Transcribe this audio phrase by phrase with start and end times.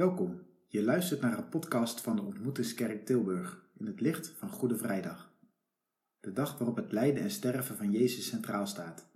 [0.00, 4.76] Welkom, je luistert naar een podcast van de Ontmoetingskerk Tilburg in het licht van Goede
[4.76, 5.32] Vrijdag.
[6.20, 9.08] De dag waarop het lijden en sterven van Jezus centraal staat.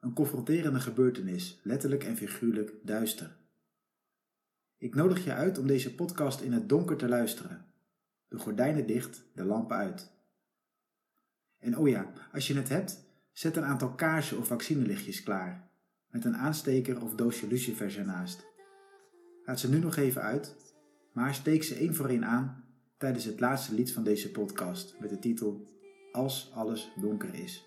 [0.00, 3.36] Een confronterende gebeurtenis, letterlijk en figuurlijk duister.
[4.78, 7.66] Ik nodig je uit om deze podcast in het donker te luisteren.
[8.28, 10.12] De gordijnen dicht, de lampen uit.
[11.58, 15.70] En oh ja, als je het hebt, zet een aantal kaarsen of vaccinelichtjes klaar,
[16.10, 18.54] met een aansteker of doosje lucifers ernaast.
[19.46, 20.54] Laat ze nu nog even uit,
[21.12, 22.64] maar steek ze één voor één aan
[22.98, 25.66] tijdens het laatste lied van deze podcast met de titel
[26.12, 27.65] Als alles donker is.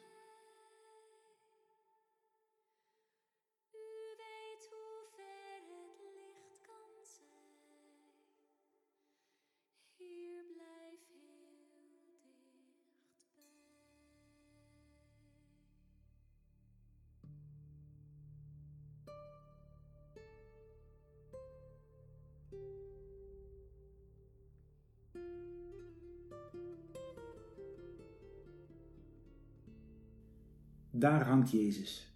[30.99, 32.13] Daar hangt Jezus,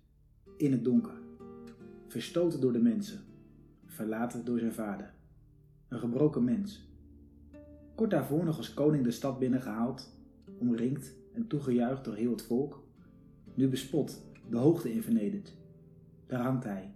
[0.58, 1.22] in het donker,
[2.08, 3.22] verstoten door de mensen,
[3.86, 5.14] verlaten door zijn vader.
[5.88, 6.88] Een gebroken mens.
[7.96, 10.14] Kort daarvoor nog als koning de stad binnengehaald,
[10.60, 12.84] omringd en toegejuicht door heel het volk.
[13.54, 15.54] Nu bespot, de hoogte in vernederd.
[16.28, 16.92] Daar hangt hij,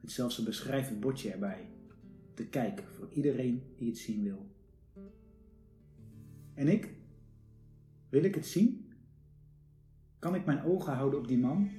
[0.00, 1.68] met zelfs een beschrijvend bordje erbij.
[2.34, 4.46] Te kijken voor iedereen die het zien wil.
[6.54, 6.94] En ik?
[8.08, 8.89] Wil ik het zien?
[10.20, 11.70] Kan ik mijn ogen houden op die man?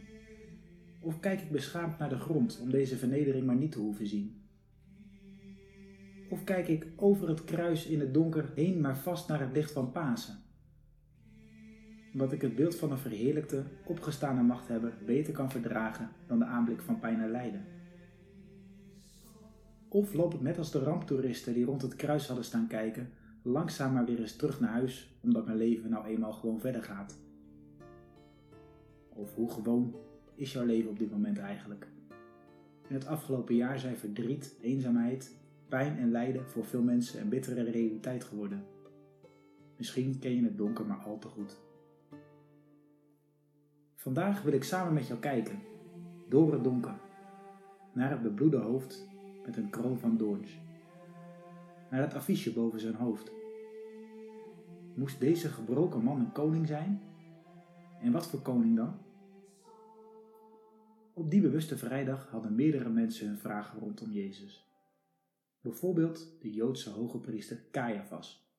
[0.99, 4.41] Of kijk ik beschaamd naar de grond om deze vernedering maar niet te hoeven zien?
[6.29, 9.71] Of kijk ik over het kruis in het donker heen maar vast naar het licht
[9.71, 10.39] van Pasen?
[12.13, 16.81] Omdat ik het beeld van een verheerlijkte, opgestane machthebber beter kan verdragen dan de aanblik
[16.81, 17.65] van pijn en lijden.
[19.87, 23.09] Of loop ik net als de ramptoeristen die rond het kruis hadden staan kijken,
[23.41, 27.19] langzaam maar weer eens terug naar huis, omdat mijn leven nou eenmaal gewoon verder gaat.
[29.21, 29.95] Of hoe gewoon
[30.35, 31.87] is jouw leven op dit moment eigenlijk?
[32.87, 35.35] In het afgelopen jaar zijn verdriet, eenzaamheid,
[35.69, 38.63] pijn en lijden voor veel mensen een bittere realiteit geworden.
[39.77, 41.57] Misschien ken je het donker maar al te goed.
[43.95, 45.59] Vandaag wil ik samen met jou kijken,
[46.29, 46.99] door het donker,
[47.93, 49.07] naar het bebloede hoofd
[49.45, 50.59] met een kroon van doorns,
[51.89, 53.31] naar het affiche boven zijn hoofd.
[54.95, 57.01] Moest deze gebroken man een koning zijn?
[57.99, 58.93] En wat voor koning dan?
[61.13, 64.65] Op die bewuste vrijdag hadden meerdere mensen hun vragen rondom Jezus.
[65.61, 68.49] Bijvoorbeeld de Joodse hoge priester Caiaphas.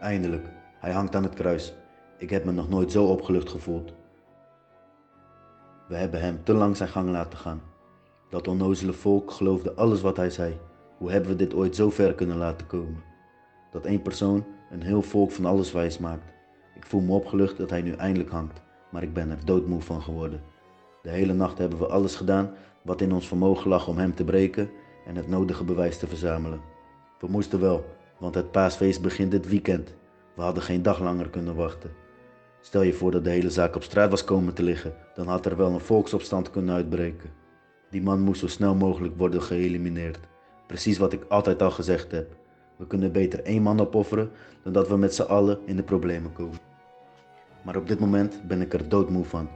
[0.00, 0.48] Eindelijk,
[0.80, 1.74] hij hangt aan het kruis.
[2.18, 3.94] Ik heb me nog nooit zo opgelucht gevoeld.
[5.88, 7.62] We hebben hem te lang zijn gang laten gaan.
[8.30, 10.60] Dat onnozele volk geloofde alles wat hij zei.
[10.98, 13.02] Hoe hebben we dit ooit zo ver kunnen laten komen?
[13.70, 16.32] Dat één persoon een heel volk van alles wijs maakt.
[16.74, 20.02] Ik voel me opgelucht dat hij nu eindelijk hangt, maar ik ben er doodmoe van
[20.02, 20.40] geworden.
[21.02, 22.50] De hele nacht hebben we alles gedaan
[22.82, 24.70] wat in ons vermogen lag om hem te breken
[25.06, 26.60] en het nodige bewijs te verzamelen.
[27.20, 27.84] We moesten wel,
[28.18, 29.94] want het paasfeest begint dit weekend.
[30.34, 31.90] We hadden geen dag langer kunnen wachten.
[32.60, 35.46] Stel je voor dat de hele zaak op straat was komen te liggen, dan had
[35.46, 37.30] er wel een volksopstand kunnen uitbreken.
[37.90, 40.18] Die man moest zo snel mogelijk worden geëlimineerd.
[40.68, 42.36] Precies wat ik altijd al gezegd heb.
[42.76, 44.30] We kunnen beter één man opofferen
[44.62, 46.58] dan dat we met z'n allen in de problemen komen.
[47.62, 49.48] Maar op dit moment ben ik er doodmoe van.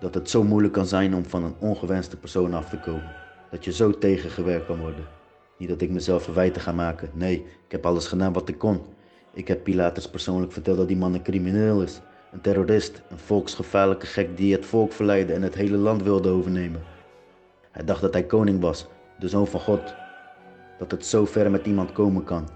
[0.00, 3.12] Dat het zo moeilijk kan zijn om van een ongewenste persoon af te komen.
[3.50, 5.04] Dat je zo tegengewerkt kan worden.
[5.58, 7.10] Niet dat ik mezelf verwijten ga maken.
[7.14, 8.80] Nee, ik heb alles gedaan wat ik kon.
[9.32, 12.00] Ik heb Pilatus persoonlijk verteld dat die man een crimineel is.
[12.32, 16.82] Een terrorist, een volksgevaarlijke gek die het volk verleidde en het hele land wilde overnemen.
[17.70, 18.86] Hij dacht dat hij koning was,
[19.18, 19.94] de zoon van God.
[20.78, 22.48] Dat het zo ver met iemand komen kan.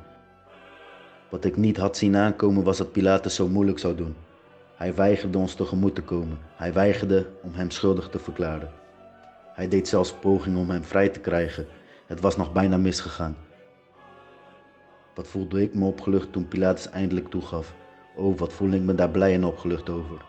[1.28, 4.16] Wat ik niet had zien aankomen was dat Pilatus zo moeilijk zou doen.
[4.76, 6.38] Hij weigerde ons tegemoet te komen.
[6.54, 8.70] Hij weigerde om hem schuldig te verklaren.
[9.54, 11.66] Hij deed zelfs pogingen om hem vrij te krijgen.
[12.06, 13.36] Het was nog bijna misgegaan.
[15.14, 17.74] Wat voelde ik me opgelucht toen Pilatus eindelijk toegaf.
[18.16, 20.24] Oh, wat voel ik me daar blij en opgelucht over.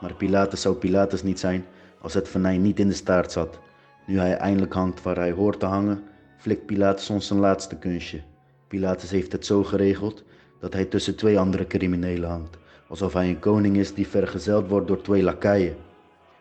[0.00, 1.66] Maar Pilatus zou Pilatus niet zijn
[2.00, 3.58] als het venijn niet in de staart zat.
[4.06, 6.02] Nu hij eindelijk hangt waar hij hoort te hangen,
[6.38, 8.20] flikt Pilatus ons zijn laatste kunstje.
[8.68, 10.24] Pilatus heeft het zo geregeld
[10.60, 12.58] dat hij tussen twee andere criminelen hangt,
[12.88, 15.76] alsof hij een koning is die vergezeld wordt door twee lakaien.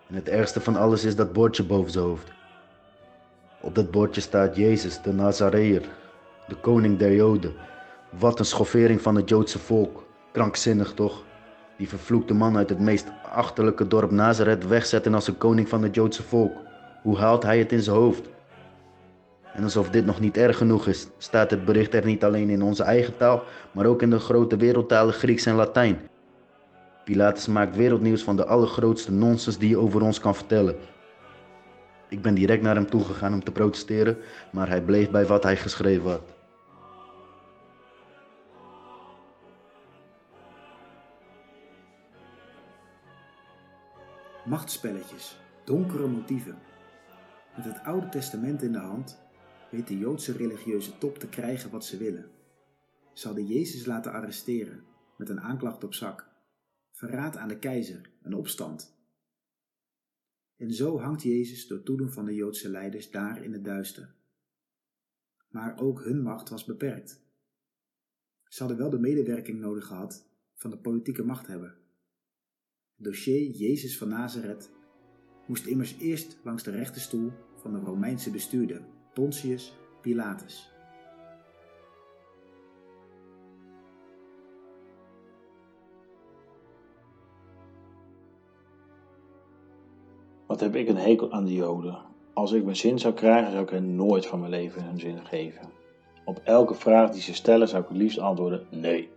[0.09, 2.31] En het ergste van alles is dat bordje boven zijn hoofd.
[3.61, 5.81] Op dat bordje staat Jezus, de Nazareër,
[6.47, 7.53] de koning der Joden.
[8.19, 10.05] Wat een schoffering van het Joodse volk.
[10.31, 11.23] Krankzinnig toch?
[11.77, 15.95] Die vervloekte man uit het meest achterlijke dorp Nazareth wegzetten als een koning van het
[15.95, 16.57] Joodse volk.
[17.03, 18.29] Hoe haalt hij het in zijn hoofd?
[19.53, 22.61] En alsof dit nog niet erg genoeg is, staat het bericht er niet alleen in
[22.61, 25.99] onze eigen taal, maar ook in de grote wereldtalen Grieks en Latijn.
[27.03, 30.75] Pilatus maakt wereldnieuws van de allergrootste nonsens die je over ons kan vertellen.
[32.09, 34.17] Ik ben direct naar hem toegegaan om te protesteren,
[34.51, 36.35] maar hij bleef bij wat hij geschreven had.
[44.45, 46.57] Machtspelletjes, donkere motieven.
[47.55, 49.26] Met het Oude Testament in de hand
[49.71, 52.29] weet de Joodse religieuze top te krijgen wat ze willen.
[53.13, 54.83] Ze hadden Jezus laten arresteren
[55.17, 56.29] met een aanklacht op zak,
[56.91, 58.95] verraad aan de keizer, een opstand.
[60.55, 64.15] En zo hangt Jezus door toedoen van de Joodse leiders daar in het duister.
[65.49, 67.25] Maar ook hun macht was beperkt.
[68.43, 71.77] Ze hadden wel de medewerking nodig gehad van de politieke machthebber.
[72.95, 74.71] Het dossier Jezus van Nazareth
[75.47, 80.71] moest immers eerst langs de rechterstoel van de Romeinse bestuurder Pontius Pilatus.
[90.47, 91.97] Wat heb ik een hekel aan de Joden.
[92.33, 95.25] Als ik mijn zin zou krijgen, zou ik hen nooit van mijn leven hun zin
[95.25, 95.69] geven.
[96.25, 99.09] Op elke vraag die ze stellen, zou ik het liefst antwoorden: nee.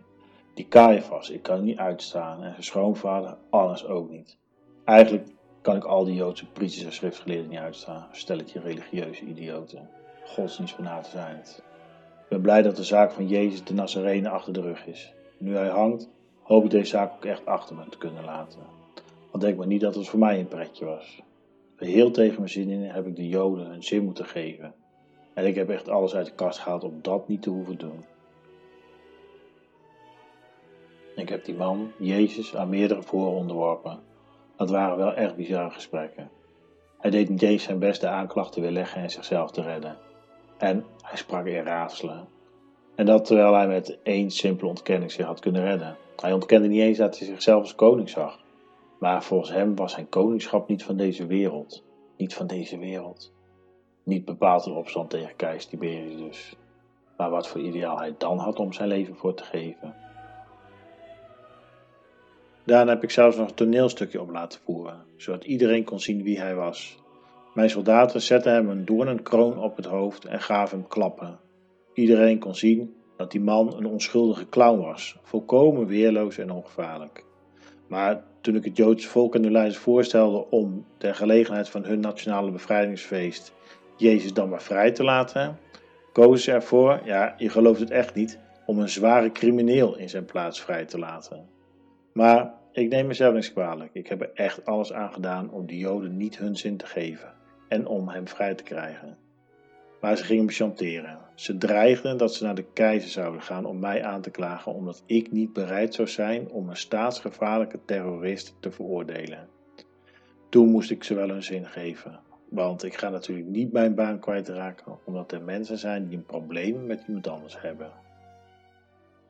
[0.53, 2.43] Die Caiaphas, ik kan niet uitstaan.
[2.43, 4.37] En zijn schoonvader, alles ook niet.
[4.85, 5.27] Eigenlijk
[5.61, 8.07] kan ik al die Joodse priesters en schriftgeleerden niet uitstaan.
[8.11, 9.89] Stel het je religieuze idioten.
[10.25, 11.63] Godsdienst van na te zijn het.
[12.21, 15.13] Ik ben blij dat de zaak van Jezus de Nazarene achter de rug is.
[15.37, 16.09] Nu hij hangt,
[16.41, 18.59] hoop ik deze zaak ook echt achter me te kunnen laten.
[19.31, 21.21] Want denk maar niet dat het voor mij een pretje was.
[21.75, 24.73] Geheel tegen mijn zin in heb ik de Joden hun zin moeten geven.
[25.33, 28.05] En ik heb echt alles uit de kast gehaald om dat niet te hoeven doen.
[31.15, 33.99] Ik heb die man, Jezus, aan meerdere voren onderworpen.
[34.55, 36.29] Dat waren wel echt bizarre gesprekken.
[36.97, 39.97] Hij deed niet eens zijn best de aanklacht te en zichzelf te redden.
[40.57, 42.27] En hij sprak in raadselen.
[42.95, 45.97] En dat terwijl hij met één simpele ontkenning zich had kunnen redden.
[46.15, 48.39] Hij ontkende niet eens dat hij zichzelf als koning zag.
[48.99, 51.83] Maar volgens hem was zijn koningschap niet van deze wereld.
[52.17, 53.33] Niet van deze wereld.
[54.03, 56.55] Niet bepaald een opstand tegen keizer Tiberius dus.
[57.17, 59.95] Maar wat voor ideaal hij dan had om zijn leven voor te geven.
[62.63, 66.39] Daarna heb ik zelfs nog een toneelstukje op laten voeren, zodat iedereen kon zien wie
[66.39, 66.99] hij was.
[67.53, 71.39] Mijn soldaten zetten hem een doornenkroon op het hoofd en gaven hem klappen.
[71.93, 77.25] Iedereen kon zien dat die man een onschuldige clown was, volkomen weerloos en ongevaarlijk.
[77.87, 81.99] Maar toen ik het Joodse volk en de leiders voorstelde om, ter gelegenheid van hun
[81.99, 83.53] nationale bevrijdingsfeest,
[83.97, 85.57] Jezus dan maar vrij te laten,
[86.11, 90.25] kozen ze ervoor, ja, je gelooft het echt niet, om een zware crimineel in zijn
[90.25, 91.49] plaats vrij te laten.
[92.13, 93.89] Maar ik neem mezelf niks kwalijk.
[93.93, 97.33] Ik heb er echt alles aan gedaan om de Joden niet hun zin te geven
[97.67, 99.17] en om hem vrij te krijgen.
[100.01, 101.19] Maar ze gingen me chanteren.
[101.35, 105.03] Ze dreigden dat ze naar de keizer zouden gaan om mij aan te klagen omdat
[105.05, 109.47] ik niet bereid zou zijn om een staatsgevaarlijke terrorist te veroordelen.
[110.49, 112.19] Toen moest ik ze wel hun zin geven,
[112.49, 116.85] want ik ga natuurlijk niet mijn baan kwijtraken omdat er mensen zijn die een probleem
[116.85, 117.91] met iemand anders hebben.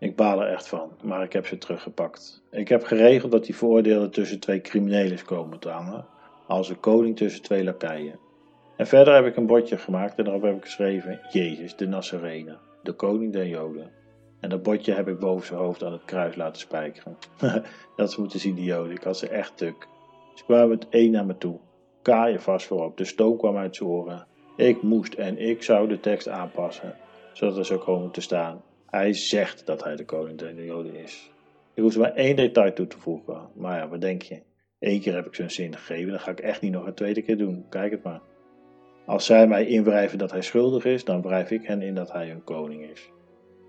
[0.02, 2.44] Ik baal er echt van, maar ik heb ze teruggepakt.
[2.52, 6.06] Ik heb geregeld dat die veroordeelden tussen twee criminelen komen te hangen,
[6.48, 8.20] als een koning tussen twee lakeien.
[8.78, 12.58] En verder heb ik een bordje gemaakt en daarop heb ik geschreven: Jezus, de Nazarene,
[12.84, 13.92] de koning der Joden.
[14.40, 17.18] En dat bordje heb ik boven zijn hoofd aan het kruis laten spijkeren.
[17.96, 18.96] dat ze moeten zien, die Joden.
[18.96, 19.88] Ik had ze echt tuk.
[20.34, 21.60] Ze kwamen het één naar me toe.
[22.02, 22.98] Kaaien vast voorop.
[22.98, 24.28] De stoom kwam uit zijn oren.
[24.56, 26.96] Ik moest en ik zou de tekst aanpassen,
[27.34, 28.62] zodat er zou komen te staan.
[28.92, 31.32] Hij zegt dat hij de koning der Joden is.
[31.74, 33.50] Ik hoef er maar één detail toe te voegen.
[33.54, 34.42] Maar ja, wat denk je?
[34.80, 37.22] Eén keer heb ik een zin gegeven, dan ga ik echt niet nog een tweede
[37.22, 37.66] keer doen.
[37.70, 38.22] Kijk het maar.
[39.06, 42.28] Als zij mij inwrijven dat hij schuldig is, dan wrijf ik hen in dat hij
[42.28, 43.12] hun koning is.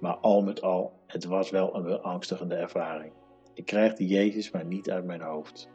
[0.00, 3.12] Maar al met al, het was wel een beangstigende ervaring.
[3.55, 5.69] Ik krijg die Jezus maar niet uit mijn hoofd.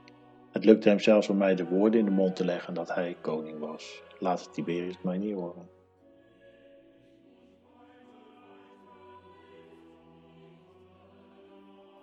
[0.51, 3.17] Het lukte hem zelfs om mij de woorden in de mond te leggen dat hij
[3.21, 4.03] koning was.
[4.19, 5.76] Laat het Tiberius mij niet horen.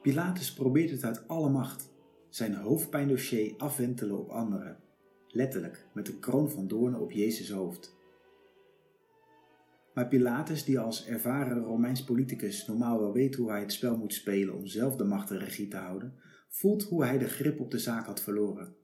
[0.05, 1.93] Pilatus probeert het uit alle macht,
[2.29, 4.77] zijn hoofdpijndossier afwentelen op anderen,
[5.29, 7.97] letterlijk met een kroon van doornen op Jezus' hoofd.
[9.95, 14.15] Maar Pilatus, die als ervaren Romeins politicus normaal wel weet hoe hij het spel moet
[14.15, 16.15] spelen om zelf de macht en regie te houden,
[16.49, 18.77] voelt hoe hij de grip op de zaak had verloren.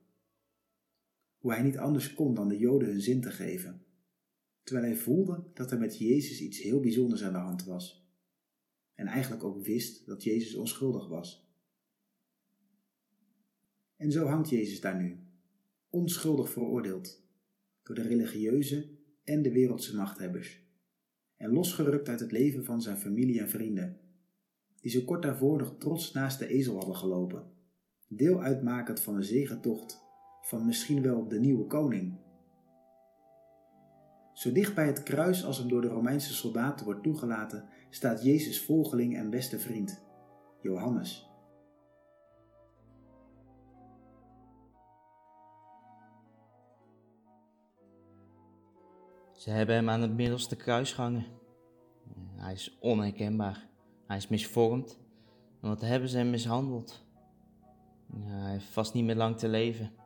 [1.38, 3.84] Hoe hij niet anders kon dan de Joden hun zin te geven,
[4.62, 8.09] terwijl hij voelde dat er met Jezus iets heel bijzonders aan de hand was
[9.00, 11.48] en eigenlijk ook wist dat Jezus onschuldig was.
[13.96, 15.18] En zo hangt Jezus daar nu,
[15.90, 17.22] onschuldig veroordeeld,
[17.82, 20.62] door de religieuze en de wereldse machthebbers,
[21.36, 24.00] en losgerukt uit het leven van zijn familie en vrienden,
[24.80, 27.52] die zo kort daarvoor nog trots naast de ezel hadden gelopen,
[28.08, 30.00] deel uitmakend van de zegentocht
[30.42, 32.18] van misschien wel de nieuwe koning.
[34.40, 38.60] Zo dicht bij het kruis als hem door de Romeinse soldaten wordt toegelaten, staat Jezus'
[38.60, 40.02] volgeling en beste vriend,
[40.62, 41.30] Johannes.
[49.32, 51.26] Ze hebben hem aan het middelste kruis gehangen.
[52.36, 53.68] Hij is onherkenbaar.
[54.06, 54.98] Hij is misvormd.
[55.60, 57.04] Wat hebben ze hem mishandeld?
[58.22, 59.99] hij heeft vast niet meer lang te leven.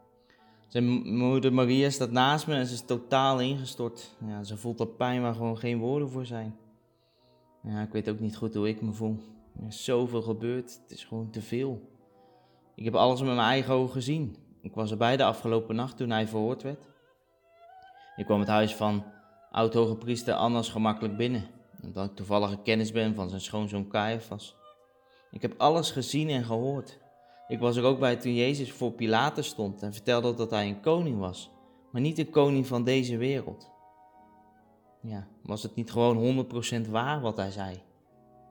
[0.68, 4.16] Zijn moeder Maria staat naast me en ze is totaal ingestort.
[4.26, 6.56] Ja, ze voelt dat pijn waar gewoon geen woorden voor zijn.
[7.62, 9.18] Ja, ik weet ook niet goed hoe ik me voel.
[9.60, 10.80] Er is zoveel gebeurd.
[10.82, 11.92] Het is gewoon te veel.
[12.74, 14.36] Ik heb alles met mijn eigen ogen gezien.
[14.62, 16.88] Ik was erbij de afgelopen nacht toen hij verhoord werd.
[18.16, 19.04] Ik kwam het huis van
[19.50, 21.44] oud-hoge priester Annas gemakkelijk binnen.
[21.82, 24.56] Omdat ik toevallig kennis ben van zijn schoonzoon Caiaphas.
[25.30, 26.98] Ik heb alles gezien en gehoord.
[27.48, 30.80] Ik was er ook bij toen Jezus voor Pilatus stond en vertelde dat hij een
[30.80, 31.50] koning was,
[31.90, 33.70] maar niet een koning van deze wereld.
[35.00, 36.46] Ja, was het niet gewoon
[36.86, 37.82] 100% waar wat hij zei?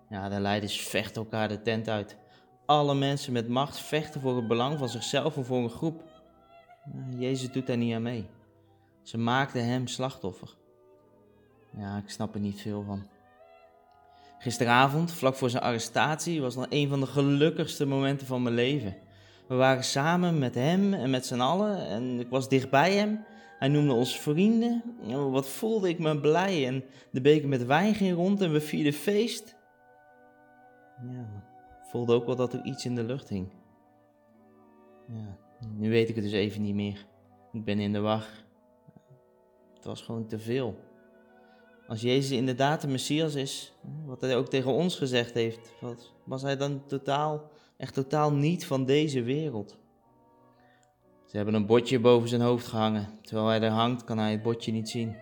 [0.09, 2.17] Ja, de leiders vechten elkaar de tent uit.
[2.65, 6.03] Alle mensen met macht vechten voor het belang van zichzelf of voor een groep.
[7.17, 8.27] Jezus doet daar niet aan mee.
[9.01, 10.55] Ze maakten hem slachtoffer.
[11.77, 13.07] Ja, ik snap er niet veel van.
[14.43, 18.95] Gisteravond, vlak voor zijn arrestatie, was nog een van de gelukkigste momenten van mijn leven.
[19.47, 23.25] We waren samen met hem en met z'n allen en ik was dichtbij hem.
[23.59, 24.83] Hij noemde ons vrienden.
[25.31, 28.93] Wat voelde ik me blij en de beker met wijn ging rond en we vierden
[28.93, 29.55] feest.
[31.09, 31.43] Ja,
[31.81, 33.47] voelde ook wel dat er iets in de lucht hing.
[35.07, 35.37] Ja,
[35.75, 37.05] nu weet ik het dus even niet meer.
[37.51, 38.45] Ik ben in de wacht.
[39.73, 40.75] Het was gewoon te veel.
[41.93, 43.73] Als Jezus inderdaad de Messias is,
[44.05, 45.73] wat hij ook tegen ons gezegd heeft,
[46.23, 49.77] was hij dan totaal, echt totaal niet van deze wereld.
[51.25, 53.19] Ze hebben een bordje boven zijn hoofd gehangen.
[53.21, 55.15] Terwijl hij er hangt, kan hij het bordje niet zien.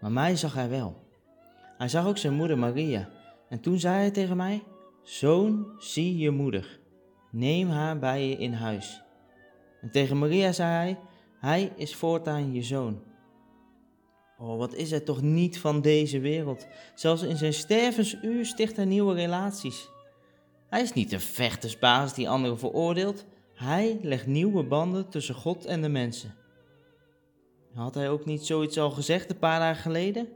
[0.00, 0.96] Maar mij zag hij wel.
[1.78, 3.08] Hij zag ook zijn moeder Maria.
[3.48, 4.62] En toen zei hij tegen mij:
[5.02, 6.80] Zoon, zie je moeder.
[7.30, 9.02] Neem haar bij je in huis.
[9.80, 10.98] En tegen Maria zei hij:
[11.38, 13.11] Hij is voortaan je zoon.
[14.42, 16.66] Oh, wat is hij toch niet van deze wereld?
[16.94, 19.88] Zelfs in zijn stervensuur sticht hij nieuwe relaties.
[20.68, 23.24] Hij is niet een vechtersbaas die anderen veroordeelt.
[23.54, 26.34] Hij legt nieuwe banden tussen God en de mensen.
[27.74, 30.28] Had hij ook niet zoiets al gezegd een paar dagen geleden?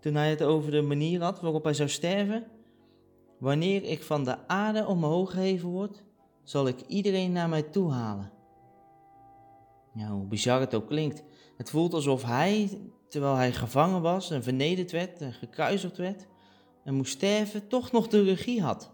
[0.00, 2.46] Toen hij het over de manier had waarop hij zou sterven?
[3.38, 6.02] Wanneer ik van de aarde omhoog geheven word,
[6.42, 8.30] zal ik iedereen naar mij toe halen.
[9.94, 11.22] Ja, hoe bizar het ook klinkt.
[11.58, 16.26] Het voelt alsof hij terwijl hij gevangen was en vernederd werd en gekruisigd werd
[16.84, 18.92] en moest sterven, toch nog de regie had.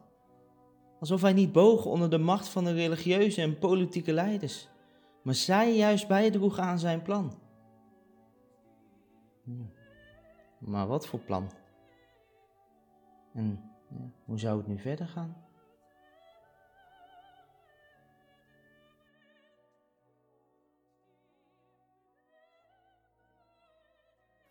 [1.00, 4.68] Alsof hij niet boog onder de macht van de religieuze en politieke leiders,
[5.22, 7.38] maar zij juist bijdroeg aan zijn plan.
[10.58, 11.50] Maar wat voor plan?
[13.32, 15.43] En ja, hoe zou het nu verder gaan?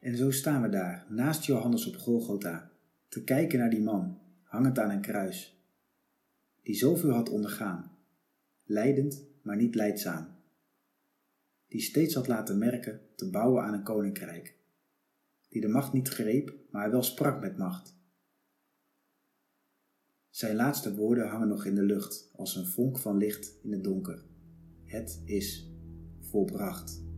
[0.04, 2.72] En zo staan we daar, naast Johannes op Golgotha,
[3.08, 5.64] te kijken naar die man, hangend aan een kruis,
[6.62, 7.92] die zoveel had ondergaan,
[8.64, 10.28] leidend, maar niet leidzaam,
[11.68, 14.56] die steeds had laten merken te bouwen aan een koninkrijk,
[15.50, 17.96] die de macht niet greep, maar wel sprak met macht.
[20.30, 23.84] Zijn laatste woorden hangen nog in de lucht als een vonk van licht in het
[23.84, 24.26] donker.
[24.84, 25.72] Het is
[26.20, 27.13] volbracht.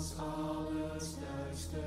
[0.00, 1.78] Als duister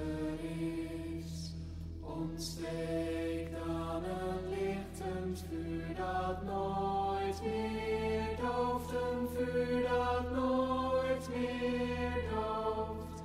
[0.44, 1.54] is,
[2.02, 13.24] ontsteek dan een lichtend vuur dat nooit meer dooft, een vuur dat nooit meer dooft.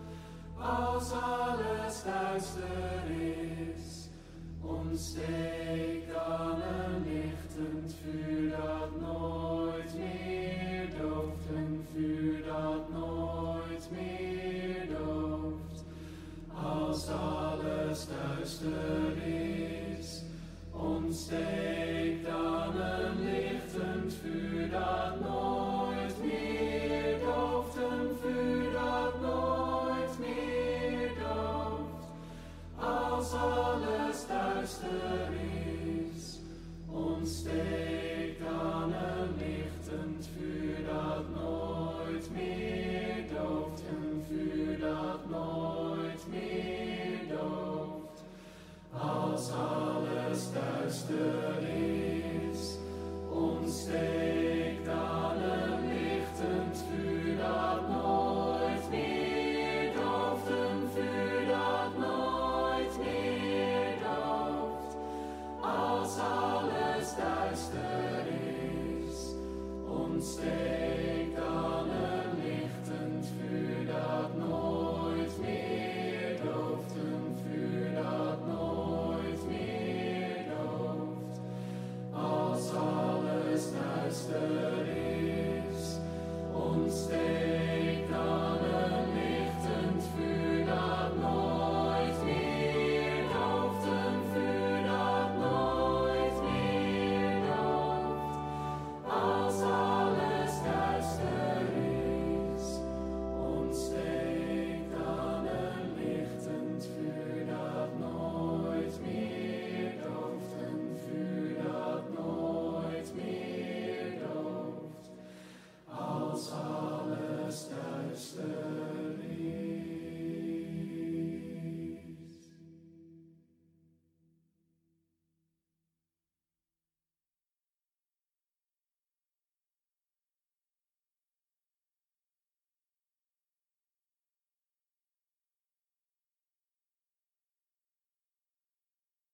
[0.58, 3.10] Als alles duister
[3.76, 4.08] is,
[4.60, 9.47] ontsteek dan een lichtend vuur dat nooit